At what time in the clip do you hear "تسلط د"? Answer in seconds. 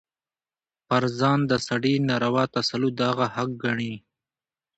2.55-3.01